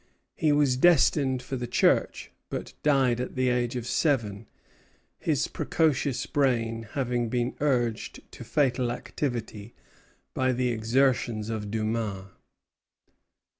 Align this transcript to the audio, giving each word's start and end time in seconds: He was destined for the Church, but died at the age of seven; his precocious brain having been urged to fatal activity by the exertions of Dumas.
He 0.33 0.51
was 0.51 0.77
destined 0.77 1.43
for 1.43 1.57
the 1.57 1.67
Church, 1.67 2.31
but 2.49 2.73
died 2.81 3.21
at 3.21 3.35
the 3.35 3.49
age 3.49 3.75
of 3.75 3.85
seven; 3.85 4.47
his 5.19 5.47
precocious 5.47 6.25
brain 6.25 6.87
having 6.93 7.29
been 7.29 7.55
urged 7.59 8.21
to 8.31 8.43
fatal 8.43 8.91
activity 8.91 9.75
by 10.33 10.53
the 10.53 10.69
exertions 10.69 11.51
of 11.51 11.69
Dumas. 11.69 12.29